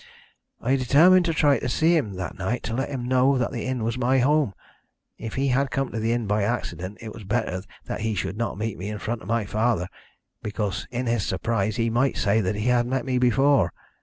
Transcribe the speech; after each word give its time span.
"I 0.59 0.77
determined 0.77 1.25
to 1.25 1.33
try 1.35 1.57
and 1.57 1.69
see 1.69 1.95
him 1.95 2.13
that 2.15 2.35
night 2.35 2.63
to 2.63 2.73
let 2.73 2.89
him 2.89 3.05
know 3.07 3.37
that 3.37 3.51
the 3.51 3.67
inn 3.67 3.83
was 3.83 3.99
my 3.99 4.17
home. 4.17 4.55
If 5.19 5.35
he 5.35 5.49
had 5.49 5.69
come 5.69 5.91
to 5.91 5.99
the 5.99 6.11
inn 6.11 6.25
by 6.25 6.41
accident 6.41 6.97
it 7.01 7.13
was 7.13 7.23
better 7.23 7.61
that 7.85 8.01
he 8.01 8.15
should 8.15 8.35
not 8.35 8.57
meet 8.57 8.79
me 8.79 8.89
in 8.89 8.97
front 8.97 9.21
of 9.21 9.27
my 9.27 9.45
father, 9.45 9.87
because 10.41 10.87
in 10.89 11.05
his 11.05 11.23
surprise 11.23 11.75
he 11.75 11.91
might 11.91 12.17
say 12.17 12.41
that 12.41 12.55
he 12.55 12.65
had 12.65 12.87
met 12.87 13.05
me 13.05 13.19
before. 13.19 13.71